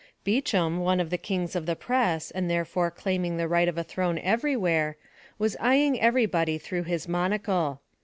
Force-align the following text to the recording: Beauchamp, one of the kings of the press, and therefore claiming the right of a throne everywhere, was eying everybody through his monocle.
Beauchamp, 0.23 0.81
one 0.81 0.99
of 0.99 1.11
the 1.11 1.17
kings 1.19 1.55
of 1.55 1.67
the 1.67 1.75
press, 1.75 2.31
and 2.31 2.49
therefore 2.49 2.89
claiming 2.89 3.37
the 3.37 3.47
right 3.47 3.67
of 3.67 3.77
a 3.77 3.83
throne 3.83 4.17
everywhere, 4.17 4.97
was 5.37 5.55
eying 5.63 6.01
everybody 6.01 6.57
through 6.57 6.85
his 6.85 7.07
monocle. 7.07 7.81